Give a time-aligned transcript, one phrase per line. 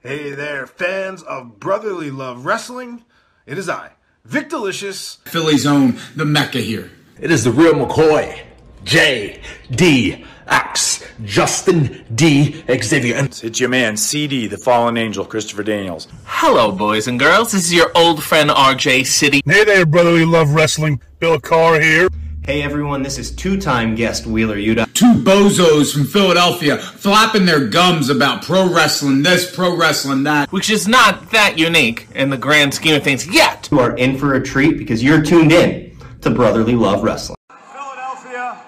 [0.00, 3.04] Hey there, fans of Brotherly Love Wrestling.
[3.46, 3.90] It is I,
[4.24, 5.16] Vic Delicious.
[5.24, 6.92] Philly's own, the Mecca here.
[7.20, 8.44] It is the real McCoy,
[8.84, 9.40] J
[9.72, 13.16] D X Justin D Xavier.
[13.16, 16.06] And It's your man, CD, the fallen angel, Christopher Daniels.
[16.26, 17.50] Hello, boys and girls.
[17.50, 19.42] This is your old friend RJ City.
[19.44, 21.00] Hey there, brotherly love wrestling.
[21.18, 22.08] Bill Carr here.
[22.48, 24.90] Hey everyone, this is two-time guest Wheeler Yuta.
[24.94, 30.50] Two bozos from Philadelphia flapping their gums about pro wrestling this, pro wrestling that.
[30.50, 33.68] Which is not that unique in the grand scheme of things yet.
[33.70, 37.36] You are in for a treat because you're tuned in to Brotherly Love Wrestling.
[37.50, 38.58] Philadelphia,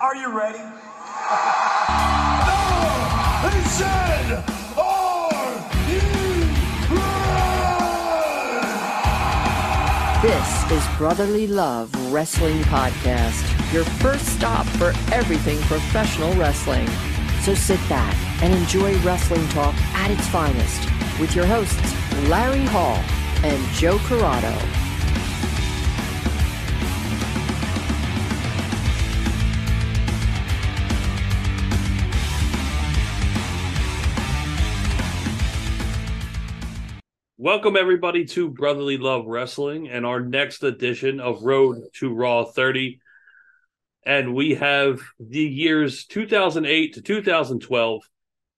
[0.00, 0.67] are you ready?
[10.72, 16.86] Is Brotherly Love Wrestling Podcast, your first stop for everything professional wrestling.
[17.42, 20.90] So sit back and enjoy wrestling talk at its finest
[21.20, 21.94] with your hosts,
[22.28, 23.02] Larry Hall
[23.42, 24.87] and Joe Corrado.
[37.40, 42.98] Welcome everybody to Brotherly Love Wrestling and our next edition of Road to Raw 30.
[44.04, 48.02] And we have the years 2008 to 2012,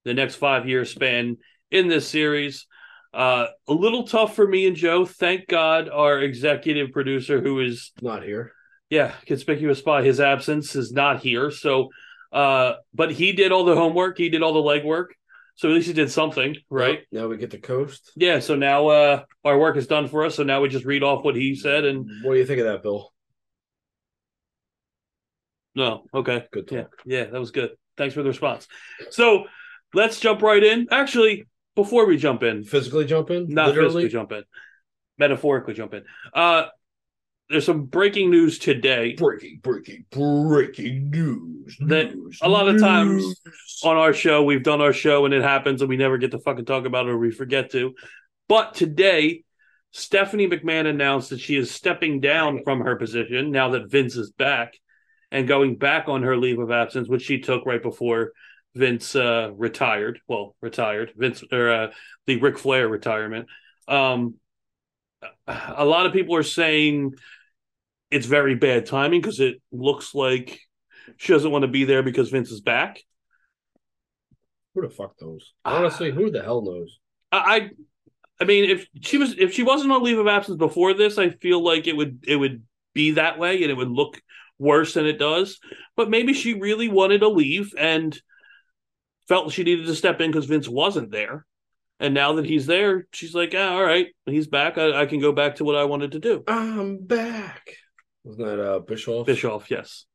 [0.07, 1.37] the next five year span
[1.71, 2.67] in this series.
[3.13, 5.05] Uh, a little tough for me and Joe.
[5.05, 8.53] Thank God our executive producer, who is not here,
[8.89, 11.51] yeah, conspicuous by his absence, is not here.
[11.51, 11.91] So,
[12.33, 15.09] uh, but he did all the homework, he did all the legwork.
[15.61, 17.01] So at least he did something, right?
[17.13, 18.13] Now we get the coast.
[18.17, 20.37] Yeah, so now uh our work is done for us.
[20.37, 22.67] So now we just read off what he said and What do you think of
[22.67, 23.13] that, Bill?
[25.75, 26.47] no, okay.
[26.51, 27.03] Good talk.
[27.05, 27.73] Yeah, yeah, that was good.
[27.99, 28.69] Thanks for the response.
[29.11, 29.45] So
[29.93, 30.87] let's jump right in.
[30.91, 33.49] Actually, before we jump in, Physically jump in?
[33.53, 33.89] not Literally?
[34.05, 34.45] physically jump in,
[35.19, 36.05] metaphorically jump in.
[36.33, 36.69] Uh
[37.51, 41.77] there's some breaking news today Breaking, breaking, breaking news.
[41.81, 43.25] that news, a lot of times
[43.85, 46.39] on our show we've done our show and it happens and we never get to
[46.39, 47.95] fucking talk about it or we forget to.
[48.49, 49.45] But today,
[49.93, 54.31] Stephanie McMahon announced that she is stepping down from her position now that Vince is
[54.31, 54.75] back
[55.33, 58.33] and going back on her leave of absence, which she took right before
[58.75, 60.21] Vince uh, retired.
[60.29, 61.13] Well, retired.
[61.17, 61.91] Vince or uh,
[62.27, 63.49] the Ric Flair retirement.
[63.89, 64.35] Um,
[65.47, 67.15] a lot of people are saying
[68.11, 70.61] it's very bad timing because it looks like
[71.17, 73.03] she doesn't want to be there because Vince is back.
[74.75, 75.53] Who the fuck knows?
[75.65, 76.99] Honestly, who the hell knows?
[77.33, 77.71] I, I
[78.41, 81.31] I mean, if she was if she wasn't on leave of absence before this, I
[81.31, 82.63] feel like it would it would
[82.95, 84.21] be that way and it would look
[84.59, 85.59] worse than it does.
[85.97, 88.19] But maybe she really wanted to leave and
[89.29, 91.47] felt she needed to step in because Vince wasn't there.
[91.99, 94.79] And now that he's there, she's like, ah, all right, he's back.
[94.79, 96.43] I, I can go back to what I wanted to do.
[96.49, 97.75] I'm back.
[98.31, 99.27] Wasn't that uh, Bischoff?
[99.27, 100.07] Bischoff, yes.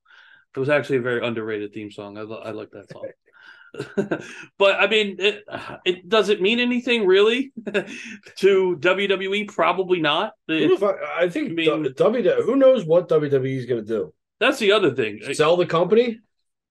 [0.55, 2.17] It was actually a very underrated theme song.
[2.17, 4.21] I, lo- I like that song.
[4.57, 5.43] but I mean, it,
[5.85, 7.51] it does it mean anything really
[8.37, 9.49] to WWE?
[9.49, 10.31] Probably not.
[10.47, 12.31] It- fuck- I think I mean- W.
[12.43, 14.13] Who knows what WWE is going to do?
[14.39, 15.21] that's the other thing.
[15.33, 16.19] Sell the company?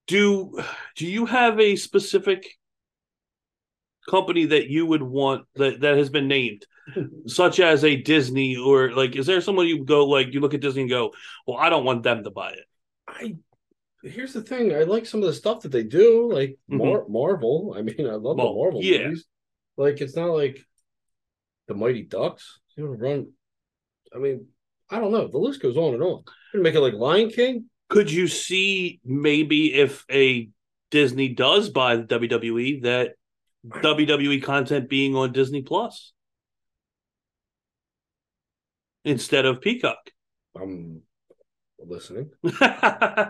[0.07, 0.59] Do
[0.95, 2.45] do you have a specific
[4.09, 6.65] company that you would want that that has been named,
[7.27, 9.15] such as a Disney or like?
[9.15, 11.13] Is there someone you go like you look at Disney and go,
[11.47, 12.65] well, I don't want them to buy it.
[13.07, 13.35] I.
[14.03, 14.71] Here's the thing.
[14.75, 16.77] I like some of the stuff that they do, like Mhm.
[16.77, 17.73] Mar- Marvel.
[17.75, 19.05] I mean, I love Well, the Marvel yeah.
[19.05, 19.25] movies.
[19.77, 20.59] Like, it's not like
[21.67, 22.59] the Mighty Ducks.
[22.77, 23.31] You know, run.
[24.13, 24.45] I mean,
[24.91, 25.27] I don't know.
[25.27, 26.23] The list goes on and on.
[26.53, 27.65] You make it like Lion King.
[27.89, 30.49] Could you see maybe if a
[30.91, 33.15] Disney does buy the WWE that
[33.67, 36.13] WWE content being on Disney Plus
[39.05, 40.11] instead of Peacock?
[40.59, 41.01] I'm
[41.79, 42.31] listening.
[42.61, 43.29] I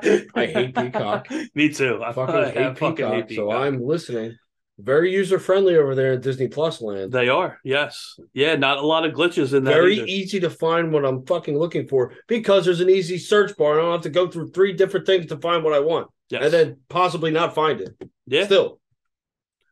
[0.54, 1.28] hate Peacock.
[1.56, 2.02] Me too.
[2.04, 4.38] I Fucking I hate fucking Peacock, hate so I'm listening.
[4.78, 7.12] Very user friendly over there in Disney Plus land.
[7.14, 8.56] They are, yes, yeah.
[8.58, 9.72] Not a lot of glitches in that.
[9.74, 10.06] Very either.
[10.06, 13.74] easy to find what I'm fucking looking for because there's an easy search bar.
[13.74, 16.10] and I don't have to go through three different things to find what I want,
[16.30, 16.44] Yes.
[16.44, 17.92] and then possibly not find it.
[18.28, 18.82] yeah, Still,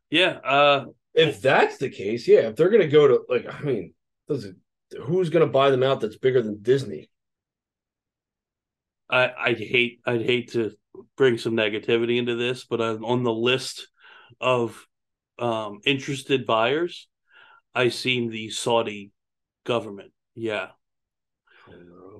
[0.09, 0.37] yeah.
[0.43, 2.47] Uh, if that's the case, yeah.
[2.47, 3.93] If they're gonna go to like, I mean,
[4.29, 4.49] does
[5.01, 7.09] who's gonna buy them out that's bigger than Disney?
[9.09, 10.71] I I hate I'd hate to
[11.17, 13.87] bring some negativity into this, but I'm on the list
[14.39, 14.85] of
[15.39, 17.07] um interested buyers.
[17.75, 19.11] I seen the Saudi
[19.65, 20.11] government.
[20.35, 20.69] Yeah,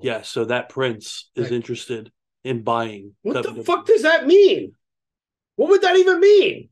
[0.02, 0.22] yeah.
[0.22, 2.10] So that prince is interested
[2.42, 3.14] in buying.
[3.22, 4.72] What the fuck does that mean?
[5.56, 6.68] What would that even mean?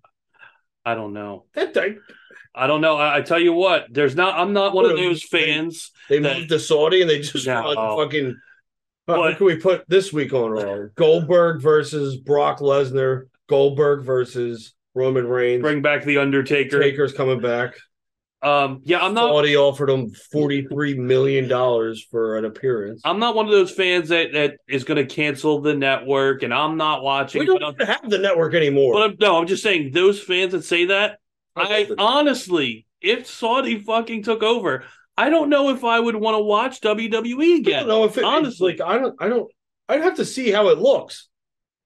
[0.85, 1.47] I don't know.
[1.55, 1.95] That I,
[2.55, 2.97] I don't know.
[2.97, 4.39] I, I tell you what, there's not.
[4.39, 5.91] I'm not one of those they- fans.
[6.09, 7.97] They that- moved to Saudi and they just No.
[7.99, 8.37] fucking.
[9.07, 10.87] What, can we put this week on Raw?
[10.95, 13.25] Goldberg versus Brock Lesnar.
[13.49, 15.61] Goldberg versus Roman Reigns.
[15.61, 16.81] Bring back the Undertaker.
[16.81, 17.75] Taker's coming back.
[18.43, 19.31] Um, yeah, I'm not.
[19.31, 23.01] Saudi offered him forty three million dollars for an appearance.
[23.05, 26.53] I'm not one of those fans that, that is going to cancel the network, and
[26.53, 27.41] I'm not watching.
[27.41, 28.95] we don't but have the network anymore.
[28.95, 31.19] But I'm, no, I'm just saying those fans that say that.
[31.57, 34.85] I I honestly, if Saudi fucking took over,
[35.17, 37.81] I don't know if I would want to watch WWE I again.
[37.81, 38.73] don't know if it, honestly.
[38.73, 39.51] like I don't I don't
[39.89, 41.29] I'd have to see how it looks.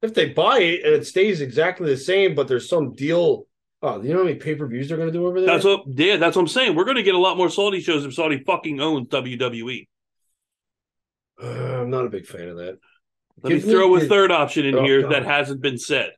[0.03, 3.47] If they buy it and it stays exactly the same, but there's some deal.
[3.83, 5.49] Oh, you know how many pay per views they're going to do over there?
[5.51, 6.75] That's what, yeah, that's what I'm saying.
[6.77, 9.87] We're going to get a lot more Saudi shows if Saudi fucking owns WWE.
[11.43, 11.47] Uh,
[11.81, 12.79] I'm not a big fan of that.
[13.43, 15.13] Let me Give me throw a the- third option in Oh, here God.
[15.13, 16.11] that hasn't been said.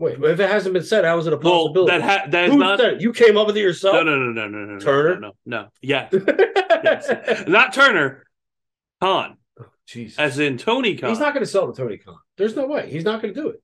[0.00, 1.90] Wait, if it hasn't been said, how is it a Well, possibility?
[1.98, 2.78] that ha- that is Who not.
[2.78, 3.02] said?
[3.02, 3.94] You came up with it yourself.
[3.94, 5.18] No, no, no, no, no, no, Turner?
[5.18, 5.68] No, no, no.
[5.82, 7.44] Yeah, yes.
[7.48, 8.24] not Turner.
[9.00, 11.10] Khan, oh, Jeez, as in Tony Khan.
[11.10, 12.16] he's not going to sell to Tony Khan.
[12.36, 12.90] There's no way.
[12.90, 13.62] He's not going to do it.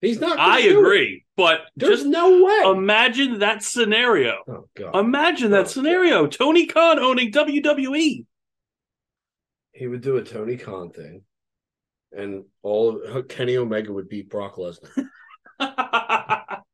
[0.00, 0.38] He's not.
[0.38, 0.80] I do it.
[0.80, 2.62] agree, but There's no way.
[2.78, 4.36] imagine that scenario.
[4.46, 4.94] oh God.
[4.96, 6.26] Imagine that Oh, scenario.
[6.26, 7.32] Tony Khan owning.
[7.32, 8.26] WWE.
[9.72, 11.22] he would do a Tony Khan thing,
[12.16, 14.90] and all of, Kenny Omega would beat Brock Lesnar.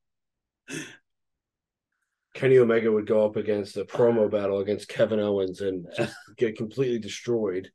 [2.34, 6.56] Kenny Omega would go up against a promo battle against Kevin Owens and just get
[6.56, 7.70] completely destroyed,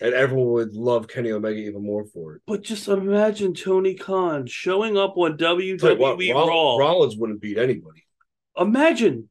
[0.00, 2.42] and everyone would love Kenny Omega even more for it.
[2.46, 6.76] but just imagine Tony Khan showing up on WWE Roll- Raw.
[6.78, 8.04] Rollins wouldn't beat anybody.
[8.58, 9.28] Imagine.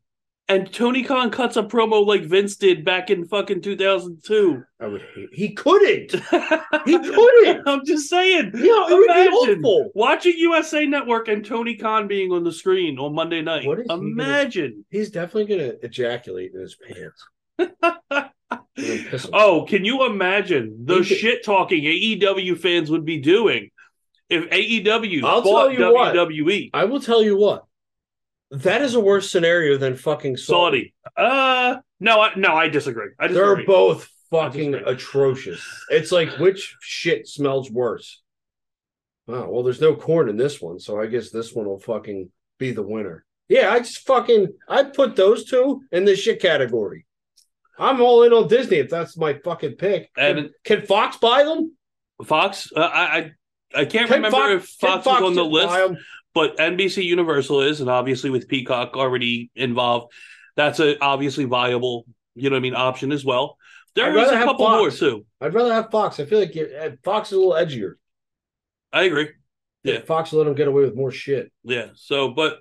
[0.49, 4.63] And Tony Khan cuts a promo like Vince did back in fucking 2002.
[4.79, 5.27] I would hate.
[5.33, 6.11] He couldn't.
[6.13, 6.19] He
[6.99, 7.67] couldn't.
[7.67, 8.51] I'm just saying.
[8.53, 9.91] Know, it would be Imagine awful.
[9.93, 13.65] watching USA Network and Tony Khan being on the screen on Monday night.
[13.67, 14.85] What is he gonna- Imagine.
[14.89, 17.27] He's definitely gonna ejaculate in his pants.
[18.79, 19.33] And then piss himself.
[19.33, 23.71] Oh, can you imagine the He shit talking AEW fans would be doing
[24.29, 26.15] if AEW I'll bought tell you what.
[26.15, 26.69] WWE?
[26.73, 27.65] I will tell you what.
[28.51, 30.93] That is a worse scenario than fucking Saudi.
[31.17, 31.29] Saudi.
[31.29, 33.09] Uh, no, I, no, I disagree.
[33.19, 35.61] I They're both fucking atrocious.
[35.89, 38.21] It's like which shit smells worse?
[39.27, 42.31] Oh, well, there's no corn in this one, so I guess this one will fucking
[42.57, 43.25] be the winner.
[43.49, 47.05] Yeah, I just fucking I'd put those two in the shit category.
[47.79, 50.13] I'm all in on Disney if that's my fucking pick.
[50.15, 51.75] Can, And- can Fox buy them?
[52.25, 52.71] Fox.
[52.75, 53.31] Uh, I, I
[53.75, 55.97] I can't Can remember Fox- if can Fox, was on the list.
[56.37, 60.13] But NBC Universal is, and obviously with Peacock already involved,
[60.55, 62.05] that's a obviously viable,
[62.35, 63.57] you know what I mean, option as well.
[63.95, 64.79] There rather a couple Fox.
[65.01, 65.25] more too.
[65.41, 66.19] I'd rather have Fox.
[66.19, 67.93] I feel like uh, Fox is a little edgier.
[68.93, 69.29] I agree.
[69.83, 70.01] Yeah.
[70.01, 71.51] Fox will let them get away with more shit.
[71.63, 71.87] Yeah.
[71.95, 72.59] So, but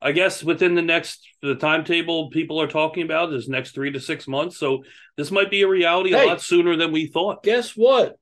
[0.00, 4.00] I guess within the next the timetable people are talking about is next three to
[4.00, 4.56] six months.
[4.56, 4.84] So
[5.18, 6.24] this might be a reality Hey.
[6.24, 7.42] a lot sooner than we thought.
[7.42, 8.16] Guess what?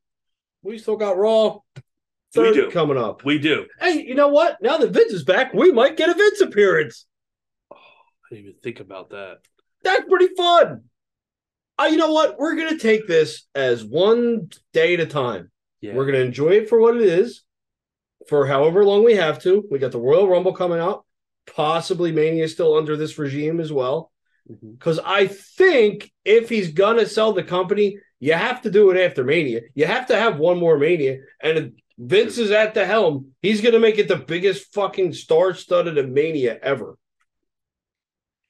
[0.65, 1.59] We still got Raw
[2.37, 2.71] We do.
[2.71, 3.25] coming up.
[3.25, 3.67] We do.
[3.81, 4.59] Hey, you know what?
[4.63, 7.07] Now that Vince is back, we might get a Vince appearance.
[7.73, 9.39] Oh, I didn't even think about that.
[9.83, 10.85] That's pretty fun.
[11.79, 12.39] Uh, you know what?
[12.39, 15.51] We're gonna take this as one day at a time.
[15.81, 15.95] Yeah.
[15.95, 17.43] We're gonna enjoy it for what it is,
[18.29, 19.65] for however long we have to.
[19.71, 21.05] We got the Royal Rumble coming out.
[21.55, 24.13] Possibly Mania still under this regime as well.
[24.79, 29.25] Because I think if he's gonna sell the company, you have to do it after
[29.25, 29.63] Mania.
[29.75, 33.33] You have to have one more Mania, and Vince is at the helm.
[33.43, 36.97] He's gonna make it the biggest fucking star-studded Mania ever.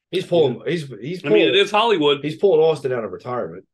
[0.09, 0.61] He's pulling.
[0.65, 1.25] He's he's.
[1.25, 2.19] I mean, it is Hollywood.
[2.23, 3.65] He's pulling Austin out of retirement.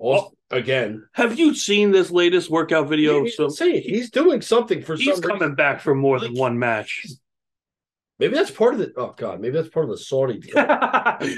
[0.00, 1.06] Austin, again.
[1.12, 3.22] Have you seen this latest workout video?
[3.22, 3.48] He's So.
[3.48, 5.54] He's doing something for he's some coming reason.
[5.54, 7.06] back for more than one match.
[8.18, 8.92] Maybe that's part of the.
[8.96, 10.54] Oh God, maybe that's part of the Saudi deal.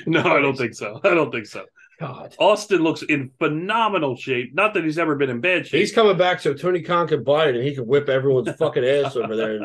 [0.07, 1.01] no, I don't think so.
[1.05, 1.65] I don't think so.
[2.01, 4.55] God, Austin looks in phenomenal shape.
[4.55, 5.79] Not that he's ever been in bad shape.
[5.81, 8.85] he's coming back so Tony Khan can buy it and he can whip everyone's fucking
[8.85, 9.65] ass over there in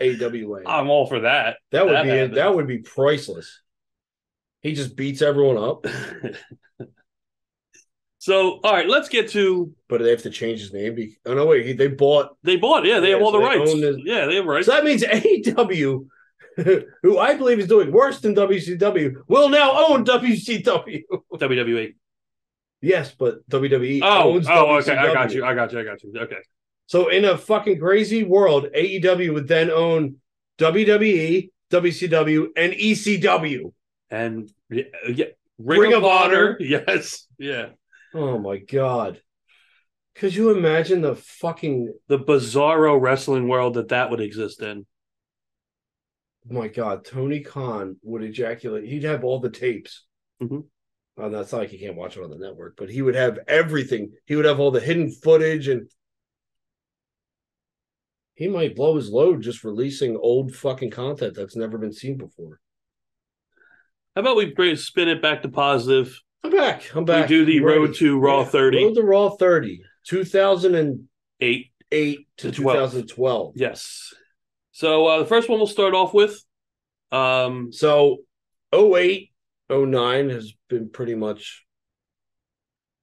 [0.00, 0.62] AWA.
[0.66, 1.56] I'm all for that.
[1.72, 2.34] That would that be happens.
[2.36, 3.60] that would be priceless.
[4.62, 5.86] He just beats everyone up,
[8.20, 9.72] So, all right, let's get to.
[9.88, 10.94] but they have to change his name.
[10.96, 12.36] Be- oh no, wait, he, they bought.
[12.42, 12.84] They bought.
[12.84, 13.70] Yeah, they Yeah, have all so the rights.
[13.70, 14.66] own the- yeah, they have rights.
[14.66, 16.06] So that means AEW,
[17.02, 21.02] who I believe is doing worse than WCW, will now own WCW.
[21.32, 21.94] WWE.
[22.80, 24.80] yes, but WWE oh, oh, owns oh, WCW.
[24.80, 24.96] okay.
[24.96, 25.44] I got you.
[25.44, 25.80] I got you.
[25.80, 26.12] I got you.
[26.16, 26.38] Okay.
[26.86, 30.16] So in a fucking crazy world, AEW would then own
[30.58, 33.72] WWE, WCW, and ECW.
[34.10, 35.26] And yeah, uh, yeah,
[35.58, 36.34] Ring, Ring of, of Honor.
[36.34, 36.56] Honor.
[36.60, 37.26] Yes.
[37.38, 37.68] Yeah.
[38.14, 39.20] Oh my god.
[40.16, 44.86] Could you imagine the fucking The bizarro wrestling world that that would exist in.
[46.50, 48.84] My God, Tony Khan would ejaculate.
[48.84, 50.04] He'd have all the tapes.
[50.42, 50.64] Mhm.
[51.16, 53.38] Uh, that's not like you can't watch it on the network, but he would have
[53.48, 54.12] everything.
[54.26, 55.90] He would have all the hidden footage, and
[58.34, 62.60] he might blow his load just releasing old fucking content that's never been seen before.
[64.14, 66.20] How about we spin it back to positive?
[66.44, 66.94] I'm back.
[66.94, 67.28] I'm back.
[67.28, 68.84] We do the road to Raw 30.
[68.84, 72.76] Road to Raw 30, 2008 Eight to, To 12.
[72.92, 73.52] 2012.
[73.56, 74.12] Yes.
[74.78, 76.40] So uh, the first one we'll start off with.
[77.10, 78.18] Um, So
[78.72, 79.32] 08,
[79.68, 81.64] 09 has been pretty much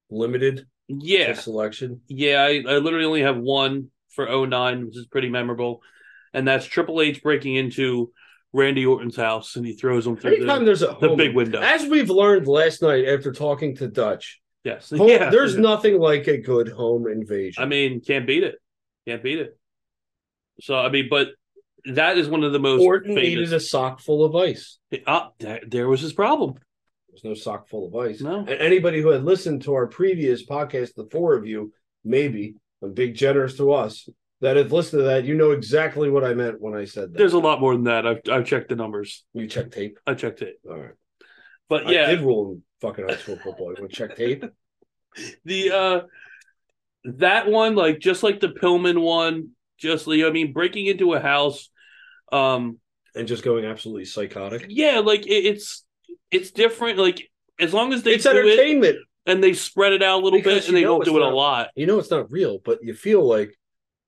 [0.09, 1.99] limited yeah, selection.
[2.07, 2.43] yeah.
[2.43, 5.81] I, I literally only have one for 09, which is pretty memorable,
[6.33, 8.13] and that's Triple H breaking into
[8.53, 11.35] Randy Orton's house and he throws him through Anytime the, there's a the home- big
[11.35, 11.59] window.
[11.59, 15.29] As we've learned last night after talking to Dutch, yes, home- yeah.
[15.29, 17.61] there's nothing like a good home invasion.
[17.61, 18.55] I mean, can't beat it.
[19.05, 19.59] Can't beat it.
[20.61, 21.31] So I mean, but
[21.93, 23.29] that is one of the most Orton famous.
[23.29, 24.77] needed a sock full of ice.
[25.05, 26.55] Ah, that- there was his problem.
[27.09, 28.21] There's no sock full of ice.
[28.21, 28.39] No.
[28.39, 31.71] And anybody who had listened to our previous podcast, the four of you,
[32.03, 34.09] maybe, and big generous to us,
[34.41, 37.17] that have listened to that, you know exactly what I meant when I said that.
[37.17, 38.05] There's a lot more than that.
[38.05, 39.23] I've I've checked the numbers.
[39.33, 39.97] you check tape.
[40.05, 40.55] I checked it.
[40.69, 40.91] All right.
[41.69, 43.73] But I yeah, I did rule in fucking high school football.
[43.75, 44.43] You want to check tape?
[45.45, 46.01] the uh
[47.05, 51.19] that one, like just like the Pillman one, just like I mean, breaking into a
[51.19, 51.69] house.
[52.35, 52.79] Um,
[53.15, 54.65] And just going absolutely psychotic.
[54.69, 55.83] yeah, like it, it's
[56.31, 56.97] it's different.
[56.99, 58.97] Like as long as they It's do it entertainment.
[59.25, 61.29] and they spread it out a little Because bit and they don't do it a
[61.29, 61.69] lot.
[61.75, 63.57] You know it's not real, but you feel like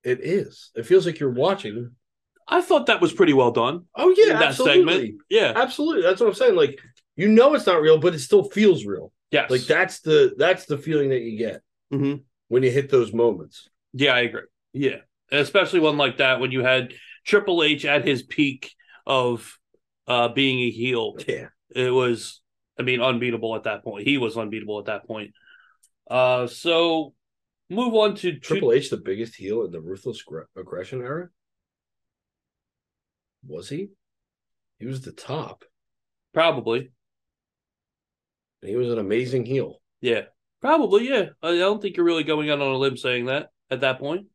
[0.03, 0.72] it is.
[0.75, 1.91] It feels like you're watching.
[2.50, 3.86] I thought that was pretty well done.
[3.96, 4.96] Oh yeah, absolutely.
[4.96, 5.22] segment.
[5.29, 5.53] Yeah.
[5.55, 6.01] Absolutely.
[6.01, 6.55] That's what I'm saying.
[6.55, 6.79] Like
[7.15, 9.12] you know it's not real, but it still feels real.
[9.31, 9.50] Yes.
[9.51, 11.62] Like that's the that's the feeling that you get
[11.93, 12.24] Mhm.
[12.50, 13.69] when you hit those moments.
[13.93, 14.41] Yeah, I agree.
[14.74, 15.00] Yeah.
[15.31, 16.93] And especially one like that when you had
[17.27, 18.72] Triple H at his peak
[19.05, 19.60] of
[20.07, 21.15] uh being a heel.
[21.27, 21.48] Yeah.
[21.75, 22.41] It was
[22.79, 24.07] I mean unbeatable at that point.
[24.07, 25.31] He was unbeatable at that point.
[26.10, 27.13] Uh so
[27.69, 31.27] move on to Triple H, the biggest heel in the ruthless Gre- aggression era.
[33.48, 33.89] Was he?
[34.79, 35.63] He was the top.
[36.34, 36.91] probably.
[38.62, 39.81] He was an amazing heel.
[40.01, 40.24] Yeah.
[40.62, 41.25] Probably, yeah.
[41.43, 44.00] I I don't think you're really going out on a limb saying that at that
[44.00, 44.27] point.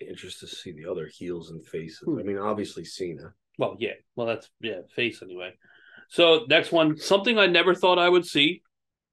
[0.00, 2.02] Interested to see the other heels and faces.
[2.04, 2.18] Hmm.
[2.18, 3.32] I mean, obviously Cena.
[3.58, 3.94] Well, yeah.
[4.14, 5.54] Well, that's yeah, face anyway.
[6.08, 8.62] So next one, something I never thought I would see,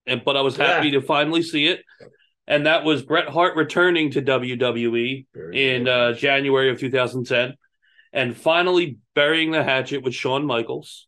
[0.06, 1.82] and but I was happy to finally see it,
[2.48, 7.56] and that was Bret Hart returning to WWE Very in uh, January of 2010,
[8.14, 11.08] and finally burying the hatchet with Shawn Michaels.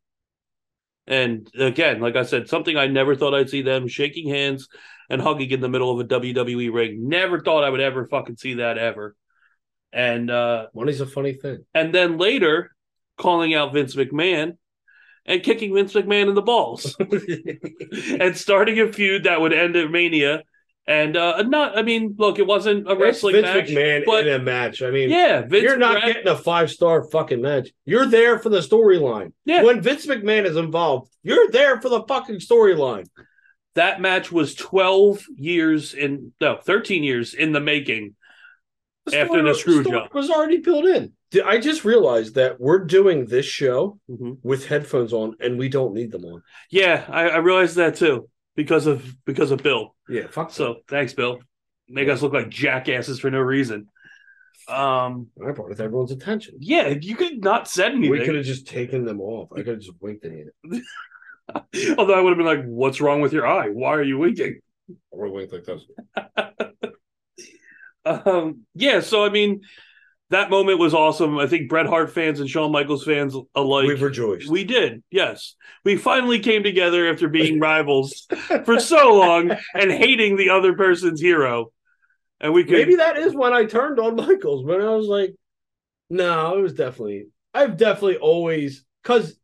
[1.06, 4.68] And again, like I said, something I never thought I'd see them shaking hands
[5.10, 7.08] and hugging in the middle of a WWE ring.
[7.08, 9.16] Never thought I would ever fucking see that ever.
[9.94, 11.66] And uh, Money's a funny thing.
[11.74, 12.72] and then later
[13.18, 14.58] calling out Vince McMahon
[15.26, 16.96] and kicking Vince McMahon in the balls
[18.20, 20.44] and starting a feud that would end at Mania.
[20.90, 23.70] And uh not I mean, look, it wasn't a wrestling Vince match.
[23.70, 24.82] McMahon but in a match.
[24.82, 27.70] I mean, yeah, Vince you're not Brett- getting a five star fucking match.
[27.86, 29.34] You're there for the storyline.
[29.46, 29.64] Yeah.
[29.64, 33.06] When Vince McMahon is involved, you're there for the fucking storyline.
[33.76, 38.16] that match was 12 years in no 13 years in the making
[39.14, 41.14] after the screw story job was already built in.
[41.46, 44.38] I just realized that we're doing this show Mhm.
[44.44, 46.42] with headphones on, and we don't need them on.
[46.72, 50.52] yeah I, I realized that too because of because of bill Yeah, fuck.
[50.52, 51.40] so thanks bill
[51.90, 53.88] make us look like jackasses for no reason
[54.70, 56.56] um I brought it to everyone's attention.
[56.60, 59.50] yeah you could not said anything We could have just taken them off.
[59.54, 60.84] I could have just winked at it.
[61.98, 64.60] although i would have been like what's wrong with your eye why are you winking
[65.12, 65.84] Or winked like this.
[68.26, 69.62] um yeah so i mean
[70.30, 74.02] that moment was awesome i think bret hart fans and Shawn michaels fans alike We've
[74.02, 74.50] rejoiced.
[74.50, 75.56] We did, yes.
[75.86, 78.28] We finally came together after being rivals
[78.66, 81.72] for so long and hating the other person's hero.
[82.40, 84.64] And we could Maybe that is when I turned on Michaels.
[84.66, 85.34] When I was like,
[86.10, 87.28] no, it was definitely.
[87.54, 89.40] I've definitely always because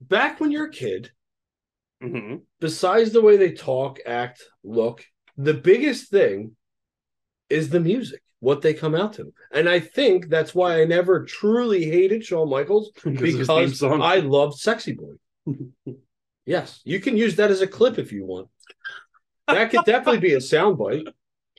[0.00, 1.10] back when you're a kid,
[2.02, 2.42] Mhm.
[2.60, 5.04] besides the way they talk, act, look,
[5.36, 6.56] the biggest thing
[7.52, 9.32] is the music, what they come out to.
[9.52, 13.64] And I think that's why I never truly hated Shawn Michaels Because of his theme
[13.64, 14.02] because song.
[14.02, 15.14] I loved Sexy Boy.
[16.46, 18.48] yes, you can use that as a clip if you want.
[19.46, 21.06] That could definitely be a soundbite.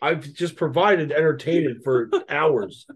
[0.02, 2.88] I've just provided entertainment for hours.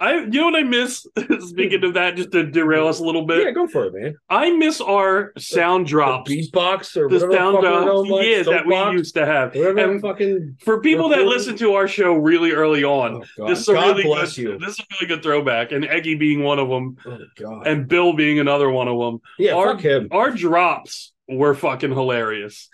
[0.00, 1.06] I you know what I miss?
[1.40, 3.44] Speaking of that, just to derail us a little bit.
[3.44, 4.16] Yeah, go for it, man.
[4.28, 6.28] I miss our sound drops.
[6.28, 9.14] The beatbox or the whatever sound the fuck we're drops, by, yeah, that we used
[9.14, 9.54] to have.
[9.54, 11.38] And fucking for people that recording.
[11.38, 13.48] listen to our show really early on, Oh, God.
[13.50, 14.58] this is a God really bless good, you.
[14.58, 17.66] This is a really good throwback, and Eggy being one of them, Oh god.
[17.66, 19.20] and Bill being another one of them.
[19.38, 20.08] yeah, our, fuck him.
[20.10, 22.68] Our drops were fucking hilarious.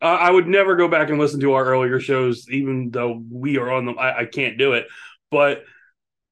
[0.00, 3.58] Uh, I would never go back and listen to our earlier shows, even though we
[3.58, 3.98] are on them.
[3.98, 4.86] I, I can't do it.
[5.30, 5.64] But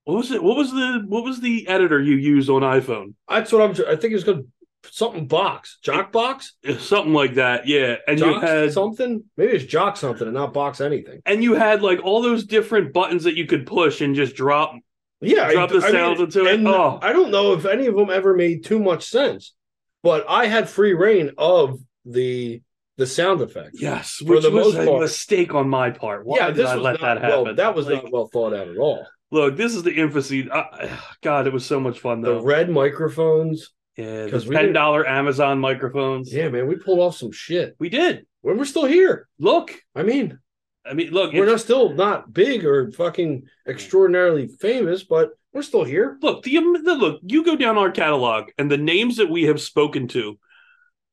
[0.04, 0.42] what was it?
[0.42, 3.14] What was the what was the editor you used on iPhone?
[3.28, 3.87] That's what I'm.
[3.88, 4.47] I think it's called
[4.90, 7.97] something box, jock box, Something like that, yeah.
[8.09, 9.23] And you had something.
[9.37, 11.21] Maybe it's jock something and not box anything.
[11.25, 14.75] and you had like all those different buttons that you could push and just drop.
[15.21, 16.66] Yeah, Drop the sounds into it.
[16.66, 16.99] Oh.
[17.00, 19.54] I don't know if any of them ever made too much sense,
[20.02, 22.61] but I had free reign of the
[22.97, 23.80] the sound effects.
[23.80, 25.00] Yes, For which the was most a part.
[25.02, 26.26] mistake on my part.
[26.26, 27.44] Why yeah, did this I let that well.
[27.44, 27.56] happen?
[27.56, 29.06] That was Like, not well thought out at all.
[29.33, 30.49] Look, this is the infancy.
[30.51, 32.35] Uh, God, it was so much fun though.
[32.41, 33.71] The red microphones.
[33.97, 36.33] yeah, the ten didn't- Amazon microphones.
[36.33, 37.75] Yeah, man, we pulled off some shit.
[37.81, 38.27] we did.
[38.43, 39.29] When we're still here.
[39.39, 40.39] Look, I mean,
[40.85, 45.85] I mean, look, we're not still not big or fucking extraordinarily famous, but we're still
[45.85, 46.19] here.
[46.21, 47.21] look, the, the look.
[47.23, 50.39] You go down our catalog and the names that we have spoken to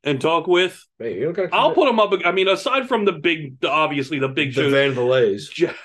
[0.04, 0.82] and talk with.
[1.00, 2.12] Don't I'll put them up.
[2.26, 4.72] I mean, aside from the big, obviously the big the shows.
[4.72, 4.94] Van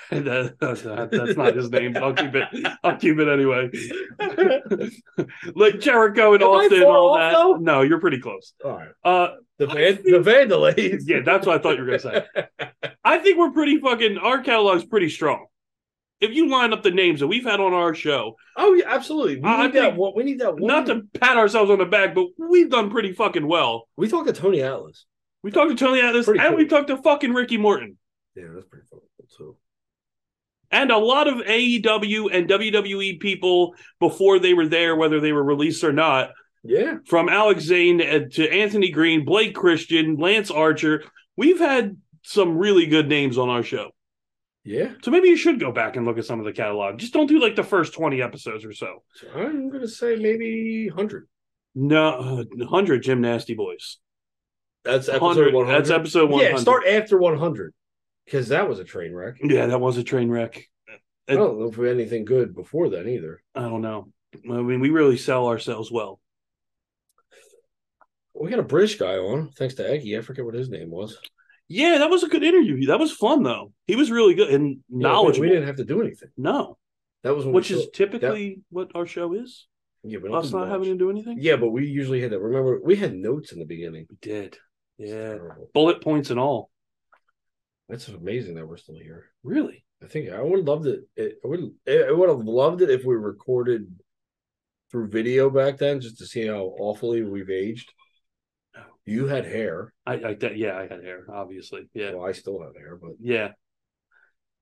[0.09, 0.83] that- that's,
[1.37, 1.93] not, his name.
[1.93, 2.47] but I'll keep it.
[2.83, 3.69] I'll keep it anyway.
[5.55, 7.31] like Jericho and Am Austin, far all that.
[7.33, 7.53] though?
[7.55, 8.53] No, you're pretty close.
[8.63, 8.89] All right.
[9.03, 11.03] Uh, The Van the Vandalays.
[11.05, 12.25] yeah, that's what I thought you were gonna say.
[13.03, 14.17] I think we're pretty fucking.
[14.17, 15.45] Our catalog's pretty strong.
[16.21, 19.35] If you line up the names that we've had on our show, Oh yeah, absolutely.
[19.37, 20.13] We I need that one.
[20.15, 20.65] We need that one.
[20.67, 23.87] not to pat ourselves on the back, but we've done pretty fucking well.
[23.97, 25.05] We talked to Tony Atlas.
[25.43, 26.57] We talked to Tony Atlas Pretty and cool.
[26.57, 27.97] we talked to fucking Ricky Morton.
[28.35, 29.03] Yeah, that's pretty cool
[29.37, 29.57] too.
[30.71, 35.43] And a lot of AEW and WWE people before they were there, whether they were
[35.43, 36.31] released or not,
[36.63, 36.97] Yeah.
[37.05, 41.03] from Alex Zayne uh, to Anthony Green, Blake Christian, Lance Archer.
[41.37, 43.91] We've had some really good names on our show.
[44.65, 44.93] Yeah.
[45.03, 46.97] So maybe you should go back and look at some of the catalog.
[46.97, 49.03] Just don't do like the first 20 episodes or so.
[49.13, 51.27] So I'm gonna say maybe hundred.
[51.75, 53.99] No, uh, 100 Jim Nasty Boys.
[54.83, 55.79] That's episode one hundred.
[55.79, 56.51] That's episode 100.
[56.51, 57.73] Yeah, start after one hundred.
[58.25, 59.35] Because that was a train wreck.
[59.41, 60.67] Yeah, that was a train wreck.
[61.27, 63.41] I don't know if we had anything good before that either.
[63.53, 64.11] I don't know.
[64.35, 66.19] I mean, we really sell ourselves well.
[68.33, 70.17] We got a British guy on, thanks to Eggy.
[70.17, 71.17] I forget what his name was.
[71.67, 72.85] Yeah, that was a good interview.
[72.87, 73.71] That was fun though.
[73.87, 75.41] He was really good and Yeah, knowledgeable.
[75.41, 76.29] we didn't have to do anything.
[76.37, 76.77] no,
[77.23, 79.67] That was which is typically what our show is.
[80.03, 81.37] that- yeah, but Us not having to do anything.
[81.39, 82.39] Yeah, but we usually had that.
[82.39, 84.05] Remember, we had notes in the beginning.
[84.09, 84.57] we did.
[84.99, 85.39] Yeah,
[85.73, 86.69] bullet points and all.
[87.89, 89.25] That's amazing that we're still here.
[89.43, 89.83] Really?
[90.03, 91.01] I think I would have loved it.
[91.15, 93.91] it I would I would have loved it if we recorded
[94.91, 97.91] through video back then, just to see how awfully we've aged.
[99.05, 99.93] You had hair.
[100.05, 101.25] I, I that- yeah, I had hair.
[101.31, 103.49] Obviously, yeah, Well, I still have hair, but yeah.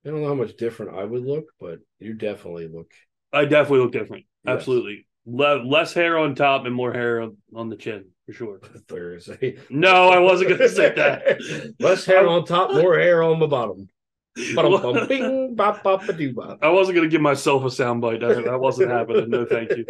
[0.06, 2.92] I don't know how much different I would look, but you definitely look.
[3.32, 4.26] I definitely look different.
[4.46, 4.58] Yes.
[4.58, 8.60] Absolutely, Le- less hair on top and more hair on, on the chin for sure.
[8.90, 9.58] Thursday.
[9.70, 11.74] No, I wasn't going to say that.
[11.80, 13.88] Less hair on top, more hair on the bottom.
[14.36, 16.60] Bing, bop, bop, bop.
[16.62, 18.20] I wasn't going to give myself a soundbite.
[18.46, 19.30] That wasn't happening.
[19.30, 19.86] No, thank you.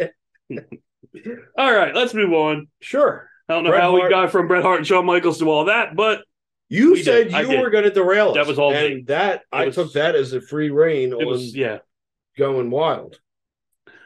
[1.58, 2.68] All right, let's move on.
[2.80, 3.28] Sure.
[3.48, 5.50] I don't know Bret how Hart- we got from Bret Hart and Shawn Michaels to
[5.50, 6.24] all that, but
[6.70, 7.48] You We said did.
[7.50, 8.34] You were going to derail us.
[8.36, 9.02] That was all and me.
[9.08, 11.78] that I was- took that as a free reign it on was yeah,
[12.38, 13.18] going wild.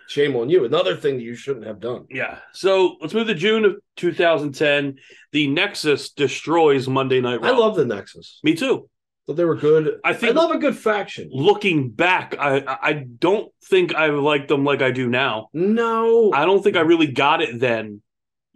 [0.09, 0.64] Shame on you.
[0.64, 2.07] Another thing that you shouldn't have done.
[2.11, 2.38] yeah.
[2.53, 4.96] So let's move to June of 2010.
[5.33, 7.48] The Nexus destroys Monday Night Raw.
[7.48, 8.40] I love the Nexus.
[8.42, 8.88] Me too.
[9.27, 10.01] Thought they were good.
[10.05, 11.29] I think- I love a good faction.
[11.31, 15.48] Looking back, I I don't think I liked them like I do now.
[15.53, 18.01] No, I don't think I really got it then,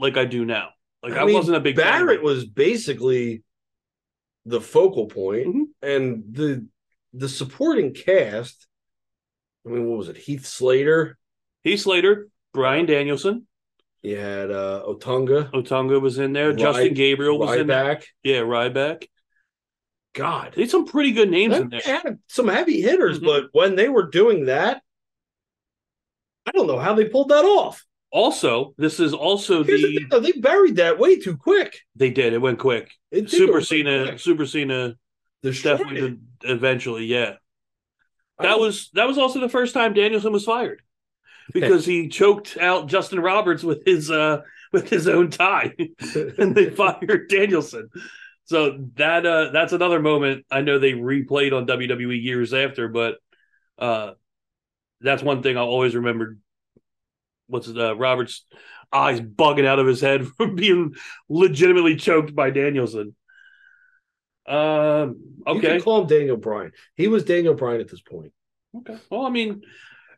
[0.03, 0.71] like I do now.
[1.03, 2.23] Like I, mean, wasn't a big fan Barrett it.
[2.23, 3.43] was basically
[4.45, 5.65] the focal point, Mhm.
[5.83, 6.67] and the
[7.15, 8.67] the supporting cast.
[9.67, 10.17] I mean, what was it?
[10.17, 11.17] Heath Slater.
[11.63, 13.47] Heath Slater, Bryan Danielson,
[14.03, 15.51] You had uh, Otunga.
[15.53, 16.51] Otunga was in there.
[16.51, 18.01] Ry- Justin Gabriel was in there.
[18.25, 19.07] Yeah, Ryback.
[20.15, 21.81] God, They had some pretty good names in there.
[21.81, 23.25] had some heavy hitters, Mhm.
[23.25, 24.83] but when they were doing that,
[26.47, 27.85] I don't know how they pulled that off.
[28.13, 31.81] Also, this is also Here's the the though, they buried that way too quick.
[31.97, 32.35] they did.
[32.35, 32.91] It went quick.
[33.11, 34.21] It go Super Cena, quick.
[34.21, 34.95] Super Cena
[35.43, 36.51] Destroyed definitely it.
[36.51, 37.35] eventually, yeah.
[38.39, 40.83] That don't- was that was also the first time Danielson was fired.
[41.53, 45.75] Because he choked out Justin Roberts with his uh with his own tie.
[46.39, 47.89] and they fired Danielson.
[48.45, 53.17] So that uh that's another moment I know they replayed on WWE years after, but
[53.79, 54.13] uh
[55.01, 56.39] that's one thing I'll always remember.
[57.53, 58.47] What's it, uh, Robert's
[58.91, 60.95] eyes bugging out of his head from being
[61.29, 63.15] legitimately choked by Danielson.
[64.47, 65.17] Um.
[65.47, 66.73] You can call him Daniel Bryan.
[66.97, 68.33] He was Daniel Bryan at this point.
[68.77, 68.97] Okay.
[69.11, 69.63] Well, I mean,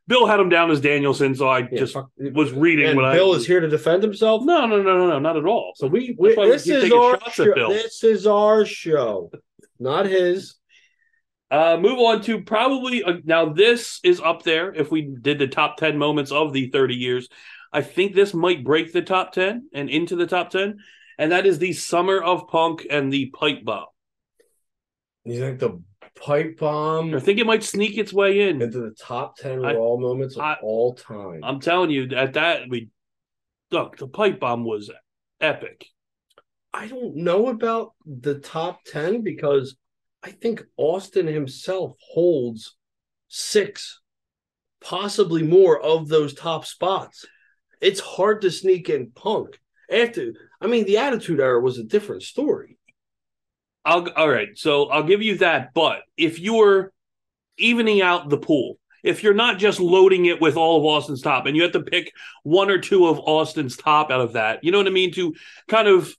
[0.06, 3.12] Bill had him down as Danielson, so I Yeah, just fuck- was reading And what
[3.14, 3.36] Bill I.
[3.36, 4.42] is here to defend himself.
[4.44, 5.72] No, no, no, no, no, not at all.
[5.76, 7.54] So we, we That's why we this is our shots show.
[7.54, 7.68] Bill.
[7.70, 9.30] This is our show,
[9.80, 10.56] not his.
[11.54, 13.46] Uh, move on to probably uh, now.
[13.46, 14.74] This is up there.
[14.74, 17.28] If we did the top ten moments of the thirty years,
[17.72, 20.78] I think this might break the top ten and into the top ten,
[21.16, 23.86] and that is the summer of punk and the pipe bomb.
[25.24, 25.80] You think the
[26.20, 28.60] pipe bomb I think it might sneak its way in.
[28.60, 31.44] into the top ten I- Raw moments of I- all time?
[31.44, 32.88] I'm telling you, at that we
[33.70, 34.90] look, the pipe bomb was
[35.40, 35.86] epic.
[36.72, 39.76] I don't know about the top 10 because
[40.24, 42.76] I think Austin himself holds
[43.28, 44.00] six,
[44.80, 47.26] possibly more of those top spots.
[47.82, 49.60] It's hard to sneak in punk.
[49.92, 50.32] After,
[50.62, 52.78] I mean, the Attitude Era was a different story.
[53.84, 54.48] I'll all right.
[54.56, 55.74] So I'll give you that.
[55.74, 56.90] But if you're
[57.58, 61.44] evening out the pool, if you're not just loading it with all of Austin's top,
[61.44, 62.10] and you have to pick
[62.44, 65.12] one or two of Austin's top out of that, you know what I mean?
[65.12, 65.34] To
[65.68, 66.16] kind of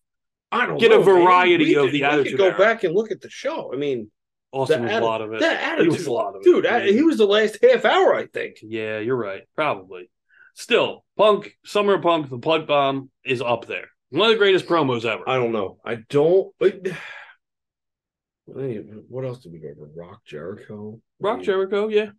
[0.55, 2.57] I don't Get know, a variety We of could- the we Attitude could go Era.
[2.57, 3.73] back and look at the show.
[3.73, 4.09] I mean,
[4.51, 5.39] Austin was atti- a lot of it.
[5.41, 6.43] That He attitude, was a lot of it.
[6.45, 6.65] dude.
[6.65, 8.57] I- he was the last half hour, I think.
[8.61, 9.43] Yeah, you're right.
[9.55, 10.09] Probably.
[10.53, 13.89] Still, Punk, Summer Punk, the Pipe Bomb is up there.
[14.11, 15.27] One of the greatest promos ever.
[15.27, 15.79] I don't know.
[15.83, 16.53] I don't.
[16.59, 16.87] But,
[18.45, 19.89] what else did we go over?
[19.95, 21.01] Rock Jericho.
[21.21, 22.11] I Rock mean, Jericho, yeah.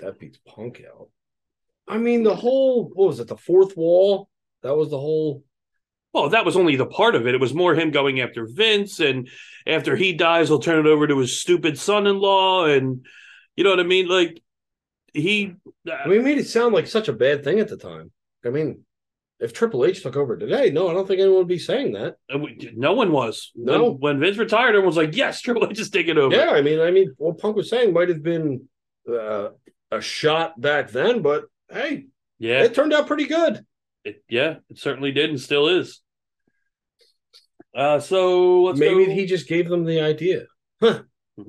[0.00, 1.08] That beats Punk out.
[1.86, 3.28] I mean, the whole what was it?
[3.28, 4.28] The fourth wall.
[4.62, 5.44] That was the whole.
[6.20, 7.34] Well, that was only the part of it.
[7.34, 9.28] It was more him going after Vince, and
[9.66, 13.06] after he dies, he'll turn it over to his stupid son-in-law, and
[13.56, 14.08] you know what I mean.
[14.08, 14.42] Like
[15.12, 15.54] he,
[15.86, 18.10] mean, it made it sound like such a bad thing at the time.
[18.44, 18.84] I mean,
[19.38, 22.16] if Triple H took over today, no, I don't think anyone would be saying that.
[22.32, 22.38] uh,
[22.74, 23.52] no one was.
[23.54, 23.92] No.
[23.92, 26.62] when, when Vince retired, everyone was like, "Yes, Triple H is taking over." Yeah, I
[26.62, 28.68] mean, I mean, what Punk was saying might have been
[29.08, 29.50] uh,
[29.92, 32.06] a shot back then, but hey,
[32.38, 33.64] yeah, it turned out pretty good.
[34.04, 36.00] It, yeah, it certainly did, and still is.
[37.74, 40.44] Uh, so let's Maybe go- he just gave them the idea.
[40.80, 41.02] Huh.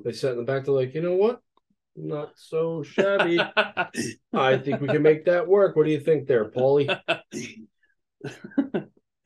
[0.04, 0.64] They sat in the back.
[0.64, 1.40] They're like, you know what?
[1.96, 3.40] Not so shabby.
[4.32, 5.76] I think we can make that work.
[5.76, 6.88] What do you think, there, Paulie?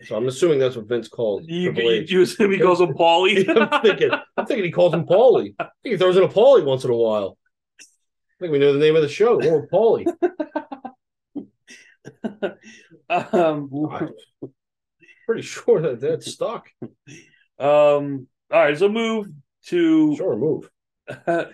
[0.02, 3.46] so I'm assuming that's what Vince called You, you, you assume he calls him Paulie?
[3.72, 5.54] I'm thinking, I'm thinking he calls him Paulie.
[5.58, 7.36] I think he throws in a Paulie once in a while.
[7.80, 7.84] I
[8.40, 10.06] think we know the name of the show, Lord Paulie.
[13.32, 13.68] um,
[15.26, 16.68] pretty sure that that's stuck.
[17.58, 19.28] um, all right, so move
[19.66, 20.70] to Sure, move.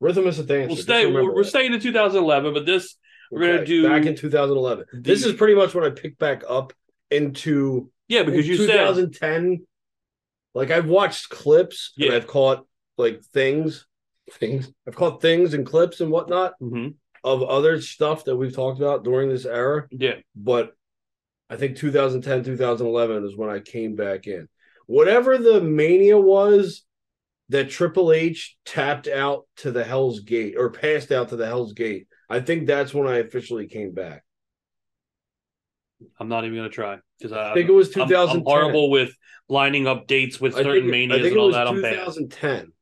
[0.00, 0.68] Rhythm is a dancer.
[0.68, 1.06] We'll stay.
[1.06, 2.96] We're, we're staying in 2011, but this
[3.30, 4.84] we're gonna do back in 2011.
[4.92, 6.72] this is pretty much when I picked back up
[7.10, 9.66] into yeah because in you said 2010.
[10.54, 12.08] Like I've watched clips Yeah.
[12.08, 12.64] and I've caught
[12.96, 13.86] like things,
[14.32, 14.72] things.
[14.86, 16.94] I've caught things and clips and whatnot Mhm.
[17.24, 19.86] of other stuff that we've talked about during this era.
[19.90, 20.72] yeah But
[21.50, 24.48] I think 2010, 2011 is when I came back in.
[24.86, 26.84] Whatever the mania was
[27.48, 31.72] that Triple H tapped out to the Hell's Gate or passed out to the Hell's
[31.72, 32.06] Gate.
[32.28, 34.22] I think that's when I officially came back.
[36.20, 38.36] I'm not even gonna try because I, I think it was I'm- 2010.
[38.36, 39.16] I'm, horrible with
[39.48, 41.66] lining up dates with I certain think, manias I think and all that.
[41.66, 41.92] I'm bad.
[41.92, 42.72] 2010.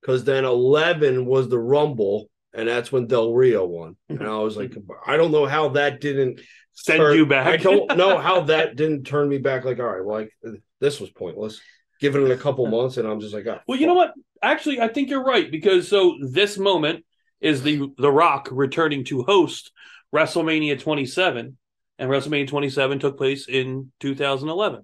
[0.00, 3.96] Because then 11 was the Rumble, and that's when Del Rio won.
[4.08, 4.74] And I was like,
[5.06, 6.40] I don't know how that didn't
[6.82, 7.46] Send turn- you back.
[7.46, 9.64] I don't know how that didn't turn me back.
[9.64, 11.60] Like, all right, well, like, this was pointless.
[12.00, 14.14] Given it a couple months, and I'm just like, oh, Well, you know what?
[14.42, 17.04] Actually, I think you're right because so this moment
[17.42, 19.70] is the The Rock returning to host
[20.14, 21.58] WrestleMania 27,
[21.98, 24.82] and WrestleMania 27 took place in 2011.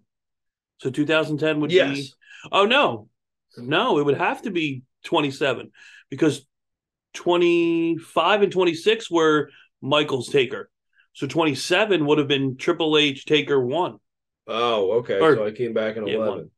[0.83, 1.95] So 2010 would Yes.
[1.97, 2.13] be.
[2.53, 3.09] Oh no,
[3.57, 5.73] no, it would have to be 27
[6.11, 6.47] because
[7.15, 9.49] 25 and 26 were
[9.81, 10.69] Michaels Taker.
[11.17, 13.97] So 27 would have been Triple H Taker one.
[14.47, 15.19] Oh, okay.
[15.19, 16.35] Or- so I came back in Yeah, 11.
[16.35, 16.51] one.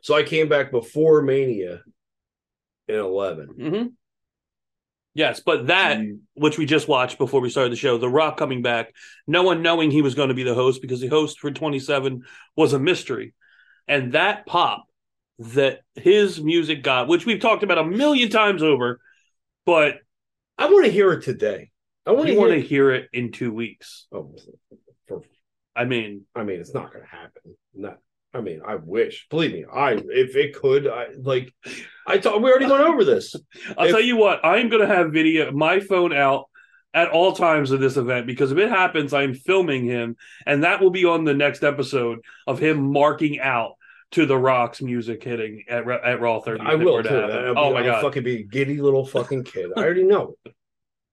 [0.00, 1.82] So I came back before Mania
[2.88, 3.48] in 11.
[3.48, 3.86] Mm-hmm.
[5.12, 6.00] Yes, but that
[6.32, 8.94] which we just watched before we started the show, The Rock coming back,
[9.26, 12.22] no one knowing he was going to be the host because the host for 27
[12.56, 13.34] was a mystery.
[13.86, 14.86] And that pop
[15.40, 18.98] that his music got, which we've talked about a million times over,
[19.66, 19.96] but
[20.56, 21.70] I want to hear it today.
[22.06, 24.06] I want to hear want to hear it in two weeks.
[24.12, 24.34] Oh,
[25.06, 25.22] for,
[25.76, 27.56] I mean, I mean, it's not going to happen.
[27.74, 27.98] Not.
[28.32, 29.26] I mean, I wish.
[29.28, 31.52] Believe me, I if it could, I like.
[32.06, 33.34] I thought we already went over this.
[33.78, 36.44] I'll If- tell you what, I'm going to have video, my phone out
[36.94, 40.80] at all times of this event because if it happens, I'm filming him, and that
[40.80, 43.72] will be on the next episode of him marking out
[44.12, 46.60] to the Rock's music hitting at at Raw 30.
[46.64, 47.08] I will too.
[47.08, 48.02] I'll Oh my I'll god!
[48.02, 49.70] fucking be a giddy little fucking kid.
[49.76, 50.34] I already know.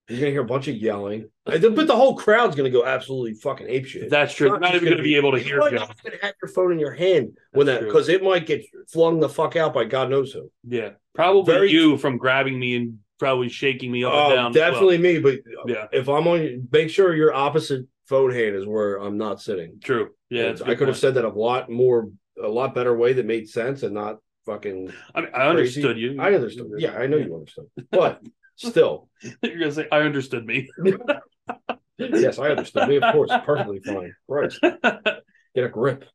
[0.09, 3.67] You're gonna hear a bunch of yelling, but the whole crowd's gonna go absolutely fucking
[3.67, 4.09] apeshit.
[4.09, 4.49] That's true.
[4.49, 6.49] Not just even going to be able to you hear might not even have your
[6.49, 9.73] phone in your hand when That's that because it might get flung the fuck out
[9.73, 10.49] by God knows who.
[10.65, 14.51] Yeah, probably Very- you from grabbing me and probably shaking me up and Oh, down.
[14.51, 14.71] as well.
[14.71, 15.19] definitely me.
[15.19, 15.87] But Yeah.
[15.91, 19.79] if I'm on, make sure your opposite phone hand is where I'm not sitting.
[19.83, 20.11] True.
[20.29, 22.09] Yeah, I could have said that a lot more,
[22.41, 24.93] a lot better way that made sense and not fucking.
[25.13, 25.49] I mean, I crazy.
[25.49, 26.15] understood you.
[26.21, 26.67] I understood.
[26.77, 27.65] Yeah, I know you understood.
[27.91, 28.21] But
[28.57, 29.09] still,
[29.41, 30.69] You're gonna say I understood me.
[31.97, 32.89] yes, I understood.
[32.89, 34.13] Me, of course, perfectly fine.
[34.27, 34.53] Right.
[34.61, 36.05] Get a grip.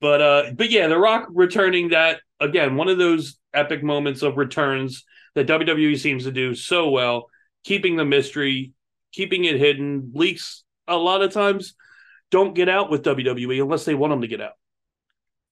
[0.00, 4.36] But uh, but yeah, The Rock returning that again, one of those epic moments of
[4.36, 7.26] returns that WWE seems to do so well,
[7.64, 8.72] keeping the mystery,
[9.12, 10.12] keeping it hidden.
[10.14, 11.74] Leaks a lot of times
[12.30, 14.52] don't get out with WWE unless they want them to get out.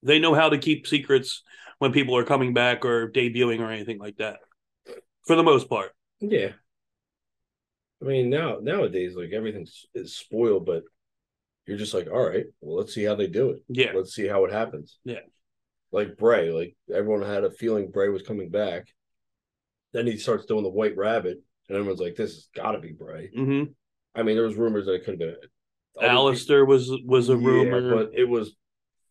[0.03, 1.43] They know how to keep secrets
[1.79, 4.39] when people are coming back or debuting or anything like that.
[5.27, 5.96] For the most part.
[6.21, 6.53] Yeah.
[8.03, 10.83] I mean, now nowadays, like everything's is spoiled, but
[11.67, 13.63] you're just like, all right, well, let's see how they do it.
[13.69, 13.93] Yeah.
[13.95, 14.99] Let's see how it happens.
[15.05, 15.21] Yeah.
[15.93, 18.89] Like Bray, like everyone had a feeling Bray was coming back.
[19.93, 22.93] Then he starts doing the White Rabbit, and everyone's like, "This has got to be
[22.93, 23.73] Bray." Mm-hmm.
[24.15, 25.37] I mean, there was rumors that it could have been.
[26.03, 27.95] Aleister was was a people- rumor.
[27.95, 28.55] but it was.